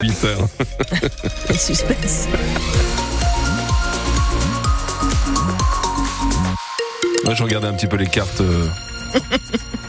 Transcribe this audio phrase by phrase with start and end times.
[0.00, 0.48] 8 heures.
[1.48, 2.28] Le suspense.
[7.24, 8.40] Moi, je regardais un petit peu les cartes.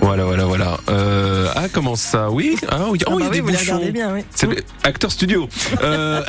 [0.00, 0.78] voilà, voilà, voilà.
[0.88, 2.30] Euh, ah, comment ça?
[2.30, 3.90] Oui Ah, oui, Ah oh, il y bah a oui, des vous bouchons.
[3.92, 4.20] bien, oui.
[4.34, 4.48] C'est
[4.82, 5.48] acteur studio.
[5.82, 6.22] Euh,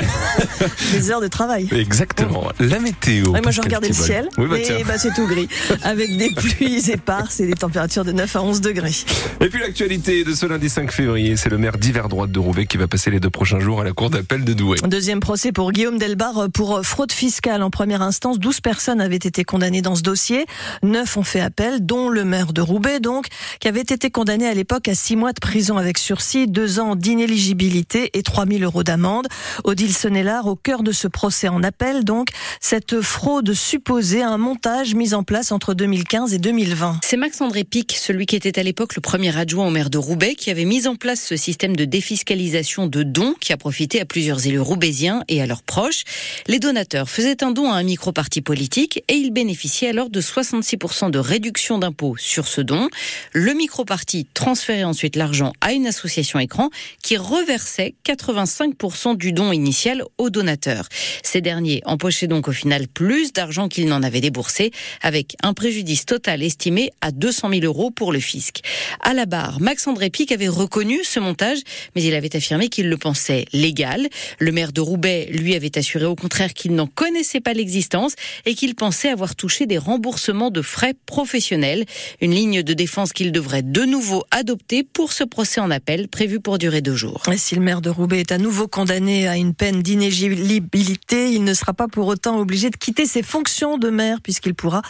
[0.93, 1.67] Les heures de travail.
[1.71, 2.47] exactement.
[2.59, 3.29] La météo.
[3.31, 4.05] Ouais, moi, je regardais le Thibault.
[4.05, 4.77] ciel, Oui, bah, tiens.
[4.85, 5.47] bah, c'est tout gris,
[5.83, 8.95] avec des pluies éparses et des températures de 9 à 11 degrés.
[9.41, 12.65] Et puis l'actualité de ce lundi 5 février, c'est le maire d'hiver droite de Roubaix
[12.65, 14.77] qui va passer les deux prochains jours à la cour d'appel de Douai.
[14.83, 18.39] Deuxième procès pour Guillaume Delbar pour fraude fiscale en première instance.
[18.39, 20.45] 12 personnes avaient été condamnées dans ce dossier.
[20.83, 23.27] 9 ont fait appel, dont le maire de Roubaix, donc,
[23.59, 26.95] qui avait été condamné à l'époque à 6 mois de prison avec sursis, 2 ans
[26.95, 29.27] d'inéligibilité et 3000 euros d'amende.
[29.63, 32.29] Odile Sonnellard, au cœur de ce procès en appel, donc,
[32.61, 36.99] cette fraude supposée, un montage mis en place entre 2015 et 2020.
[37.03, 40.35] C'est Max-André Pic, celui qui était à l'époque le premier adjoint au maire de Roubaix,
[40.35, 44.05] qui avait mis en place ce système de défiscalisation de dons qui a profité à
[44.05, 46.03] plusieurs élus roubaisiens et à leurs proches.
[46.47, 51.11] Les donateurs faisaient un don à un micro-parti politique et ils bénéficiaient alors de 66%
[51.11, 52.89] de réduction d'impôt sur ce don.
[53.33, 56.69] Le micro-parti transférait ensuite l'argent à une association écran
[57.03, 60.87] qui reversait 85% du don initial aux donateurs.
[61.23, 66.05] Ces derniers empochaient donc au final plus d'argent qu'ils n'en avaient déboursé, avec un préjudice
[66.05, 68.61] total estimé à 200 000 euros pour le fisc.
[69.01, 71.59] À la barre, Max-André Pic avait reconnu ce montage,
[71.95, 74.07] mais il avait affirmé qu'il le pensait légal.
[74.39, 78.13] Le maire de Roubaix, lui, avait assuré au contraire qu'il n'en connaissait pas l'existence
[78.45, 81.85] et qu'il pensait avoir touché des remboursements de frais professionnels.
[82.21, 86.39] Une ligne de défense qu'il devrait de nouveau adopter pour ce procès en appel prévu
[86.39, 87.21] pour durer deux jours.
[87.29, 91.43] Et si le maire de Roubaix est à nouveau condamné à une peine d'inéligibilité, il
[91.43, 94.83] ne sera pas pour autant obligé de quitter ses fonctions de maire puisqu'il pourra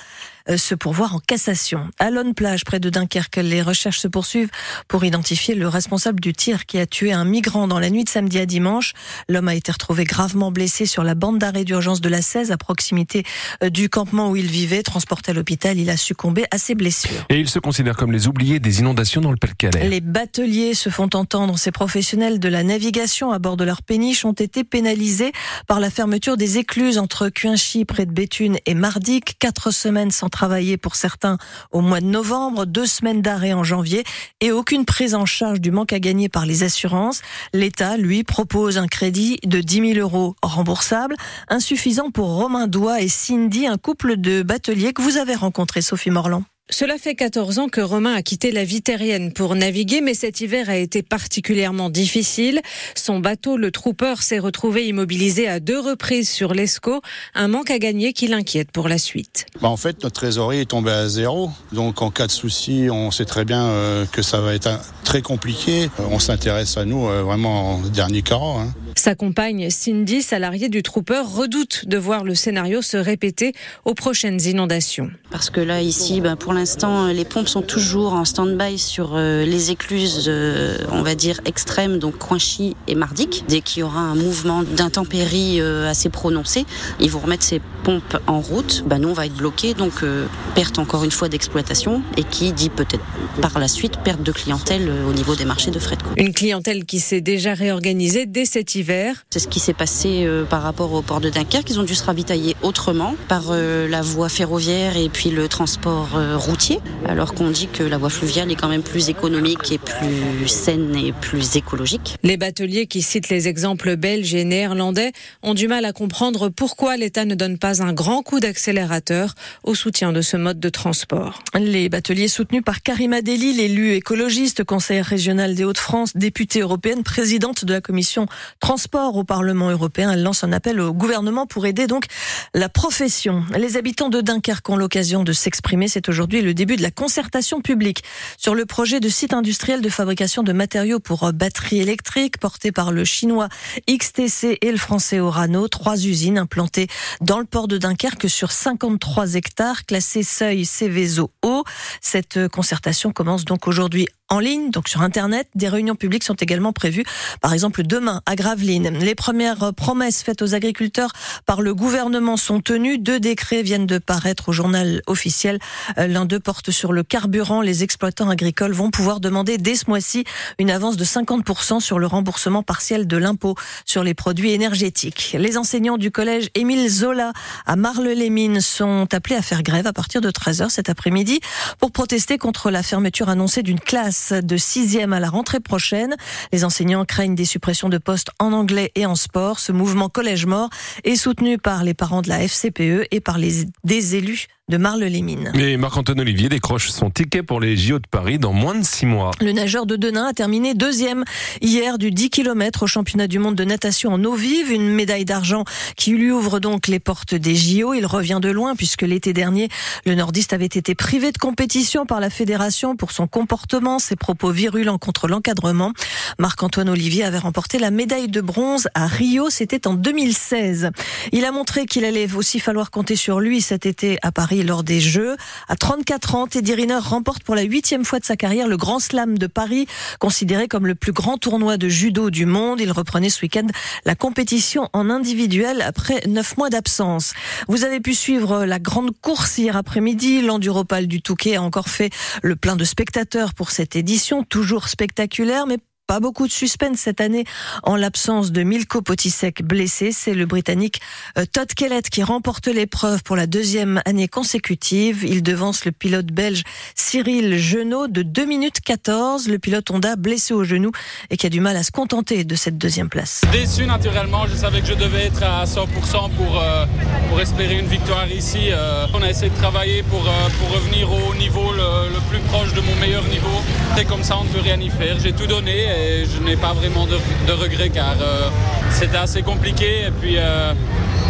[0.57, 1.87] se pourvoir en cassation.
[1.99, 4.49] À Lone Plage, près de Dunkerque, les recherches se poursuivent
[4.87, 8.09] pour identifier le responsable du tir qui a tué un migrant dans la nuit de
[8.09, 8.93] samedi à dimanche.
[9.27, 12.57] L'homme a été retrouvé gravement blessé sur la bande d'arrêt d'urgence de la 16 à
[12.57, 13.23] proximité
[13.63, 14.83] euh, du campement où il vivait.
[14.83, 17.25] Transporté à l'hôpital, il a succombé à ses blessures.
[17.29, 19.87] Et il se considère comme les oubliés des inondations dans le Pas-de-Calais.
[19.87, 21.57] Les bateliers se font entendre.
[21.57, 25.31] Ces professionnels de la navigation à bord de leur péniche ont été pénalisés
[25.67, 29.37] par la fermeture des écluses entre Cuinchy, près de Béthune, et Mardic.
[29.39, 31.37] Quatre semaines sans travailler pour certains
[31.69, 34.05] au mois de novembre, deux semaines d'arrêt en janvier
[34.39, 37.21] et aucune prise en charge du manque à gagner par les assurances.
[37.51, 41.17] L'État, lui, propose un crédit de 10 000 euros remboursable,
[41.49, 46.09] insuffisant pour Romain Doigt et Cindy, un couple de bateliers que vous avez rencontré, Sophie
[46.09, 46.45] Morland.
[46.71, 50.39] Cela fait 14 ans que Romain a quitté la vie terrienne pour naviguer, mais cet
[50.39, 52.61] hiver a été particulièrement difficile.
[52.95, 57.01] Son bateau, le Trooper, s'est retrouvé immobilisé à deux reprises sur l'Escaut,
[57.33, 59.47] un manque à gagner qui l'inquiète pour la suite.
[59.61, 61.49] Bah, en fait, notre trésorerie est tombée à zéro.
[61.71, 64.69] Donc, en cas de souci, on sait très bien euh, que ça va être
[65.03, 65.89] très compliqué.
[65.99, 68.59] Euh, On s'intéresse à nous euh, vraiment en dernier carreau.
[68.95, 73.53] Sa compagne Cindy, salariée du Trooper, redoute de voir le scénario se répéter
[73.85, 75.09] aux prochaines inondations.
[75.31, 79.45] Parce que là, ici, ben, pour l'instant, les pompes sont toujours en stand-by sur euh,
[79.45, 83.43] les écluses, euh, on va dire, extrêmes, donc Coinchy et Mardic.
[83.47, 86.65] Dès qu'il y aura un mouvement d'intempéries euh, assez prononcé,
[86.99, 88.83] ils vont remettre ces pompes en route.
[88.85, 92.51] Ben, nous, on va être bloqués, donc euh, perte encore une fois d'exploitation et qui
[92.53, 93.03] dit peut-être
[93.41, 96.13] par la suite perte de clientèle euh, au niveau des marchés de frais de coût.
[96.17, 99.25] Une clientèle qui s'est déjà réorganisée dès cet hiver.
[99.29, 101.69] C'est ce qui s'est passé euh, par rapport au port de Dunkerque.
[101.69, 106.09] Ils ont dû se ravitailler autrement par euh, la voie ferroviaire et puis le transport
[106.15, 109.77] euh, routier, alors qu'on dit que la voie fluviale est quand même plus économique et
[109.77, 112.15] plus saine et plus écologique.
[112.23, 115.11] Les bateliers qui citent les exemples belges et néerlandais
[115.43, 119.75] ont du mal à comprendre pourquoi l'État ne donne pas un grand coup d'accélérateur au
[119.75, 121.43] soutien de ce mode de transport.
[121.59, 127.65] Les bateliers soutenus par Karima Deli, l'élue écologiste, conseillère régionale des Hauts-de-France, députée européenne, présidente
[127.65, 128.27] de la commission
[128.69, 130.11] transport au Parlement européen.
[130.11, 132.05] Elle lance un appel au gouvernement pour aider donc
[132.53, 133.43] la profession.
[133.57, 135.87] Les habitants de Dunkerque ont l'occasion de s'exprimer.
[135.87, 138.03] C'est aujourd'hui le début de la concertation publique
[138.37, 142.91] sur le projet de site industriel de fabrication de matériaux pour batteries électriques porté par
[142.91, 143.49] le chinois
[143.89, 145.67] XTC et le français Orano.
[145.67, 146.89] Trois usines implantées
[147.21, 151.63] dans le port de Dunkerque sur 53 hectares classés seuil Céveso haut.
[152.01, 155.47] Cette concertation commence donc aujourd'hui en ligne, donc sur Internet.
[155.55, 157.05] Des réunions publiques sont également prévues,
[157.41, 158.89] par exemple demain à Gravelines.
[158.99, 161.11] Les premières promesses faites aux agriculteurs
[161.45, 162.99] par le gouvernement sont tenues.
[162.99, 165.59] Deux décrets viennent de paraître au journal officiel.
[165.97, 167.61] L'un l'un d'eux porte sur le carburant.
[167.61, 170.25] Les exploitants agricoles vont pouvoir demander dès ce mois-ci
[170.57, 173.55] une avance de 50% sur le remboursement partiel de l'impôt
[173.85, 175.37] sur les produits énergétiques.
[175.39, 177.31] Les enseignants du collège Émile Zola
[177.65, 181.39] à Marle-les-Mines sont appelés à faire grève à partir de 13h cet après-midi
[181.79, 186.15] pour protester contre la fermeture annoncée d'une classe de 6e à la rentrée prochaine.
[186.51, 189.59] Les enseignants craignent des suppressions de postes en anglais et en sport.
[189.59, 190.69] Ce mouvement collège mort
[191.03, 195.51] est soutenu par les parents de la FCPE et par les, des élus de Marle-les-Mines.
[195.55, 199.07] Et Marc-Antoine Olivier décroche son ticket pour les JO de Paris dans moins de six
[199.07, 199.31] mois.
[199.41, 201.25] Le nageur de Denain a terminé deuxième
[201.61, 205.25] hier du 10 km au championnat du monde de natation en eau vive, une médaille
[205.25, 205.65] d'argent
[205.97, 207.95] qui lui ouvre donc les portes des JO.
[207.95, 209.69] Il revient de loin puisque l'été dernier,
[210.05, 214.51] le nordiste avait été privé de compétition par la fédération pour son comportement, ses propos
[214.51, 215.93] virulents contre l'encadrement.
[216.37, 220.91] Marc-Antoine Olivier avait remporté la médaille de bronze à Rio, c'était en 2016.
[221.31, 224.83] Il a montré qu'il allait aussi falloir compter sur lui cet été à Paris lors
[224.83, 225.35] des Jeux.
[225.67, 228.99] À 34 ans, Teddy Riner remporte pour la huitième fois de sa carrière le Grand
[228.99, 229.87] Slam de Paris,
[230.19, 232.81] considéré comme le plus grand tournoi de judo du monde.
[232.81, 233.67] Il reprenait ce week-end
[234.05, 237.33] la compétition en individuel après neuf mois d'absence.
[237.67, 240.41] Vous avez pu suivre la grande course hier après-midi.
[240.41, 242.09] L'Enduropal du Touquet a encore fait
[242.41, 245.77] le plein de spectateurs pour cette édition, toujours spectaculaire, mais
[246.09, 247.45] pas beaucoup de suspense cette année
[247.83, 250.11] en l'absence de Milko Potisek blessé.
[250.11, 251.01] C'est le Britannique
[251.37, 255.23] euh, Todd Kellett qui remporte l'épreuve pour la deuxième année consécutive.
[255.23, 256.63] Il devance le pilote belge
[256.95, 259.49] Cyril Genot de 2 minutes 14.
[259.49, 260.89] Le pilote Honda blessé au genou
[261.29, 263.41] et qui a du mal à se contenter de cette deuxième place.
[263.51, 265.85] Déçu naturellement, je savais que je devais être à 100%
[266.31, 266.87] pour, euh,
[267.29, 268.69] pour espérer une victoire ici.
[268.71, 270.27] Euh, on a essayé de travailler pour,
[270.57, 273.61] pour revenir au niveau le, plus proche de mon meilleur niveau.
[273.95, 275.19] C'est comme ça, on ne peut rien y faire.
[275.19, 278.49] J'ai tout donné je n'ai pas vraiment de, regrets car euh,
[278.91, 280.05] c'était assez compliqué.
[280.07, 280.73] Et puis euh,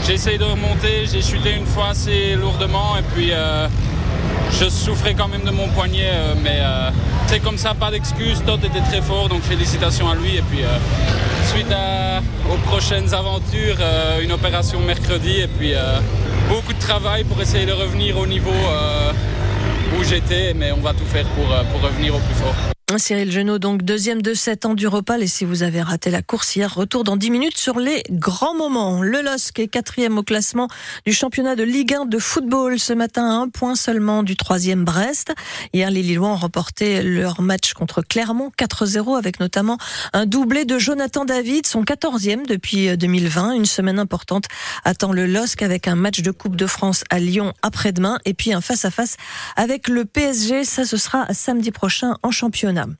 [0.05, 3.67] j'ai essayé de remonter, j'ai chuté une fois assez lourdement et puis euh,
[4.59, 6.11] je souffrais quand même de mon poignet.
[6.43, 6.59] mais
[7.27, 8.43] c'est comme ça, pas d'excuses.
[8.45, 10.37] Todd était très fort, donc félicitations à lui.
[10.37, 10.63] Et puis
[11.51, 11.73] suite
[12.51, 13.77] aux prochaines aventures,
[14.21, 15.73] une opération mercredi et puis
[16.49, 18.57] beaucoup de travail pour essayer de revenir au niveau
[19.97, 22.55] où j'étais, mais on va tout faire pour revenir au plus fort.
[22.97, 25.19] Cyril Genot, donc deuxième de 7 ans du repas.
[25.19, 28.55] Et si vous avez raté la course hier, retour dans 10 minutes sur les grands
[28.55, 29.03] moments.
[29.03, 30.67] Le LOSC est quatrième au classement
[31.05, 34.85] du championnat de Ligue 1 de football ce matin à un point seulement du troisième
[34.85, 35.33] Brest.
[35.73, 39.77] Hier, les Lillois ont remporté leur match contre Clermont 4-0 avec notamment
[40.13, 43.51] un doublé de Jonathan David, son quatorzième depuis 2020.
[43.51, 44.45] Une semaine importante
[44.83, 48.53] attend le LOSC avec un match de Coupe de France à Lyon après-demain et puis
[48.53, 49.17] un face-à-face -face
[49.57, 50.63] avec le PSG.
[50.63, 52.78] Ça, ce sera samedi prochain en championnat.
[52.79, 52.99] them.